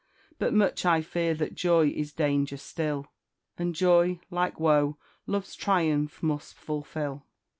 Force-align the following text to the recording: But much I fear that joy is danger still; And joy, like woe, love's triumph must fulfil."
But 0.39 0.51
much 0.51 0.83
I 0.83 1.03
fear 1.03 1.35
that 1.35 1.53
joy 1.53 1.89
is 1.89 2.11
danger 2.11 2.57
still; 2.57 3.11
And 3.59 3.75
joy, 3.75 4.19
like 4.31 4.59
woe, 4.59 4.97
love's 5.27 5.53
triumph 5.53 6.23
must 6.23 6.55
fulfil." 6.55 7.27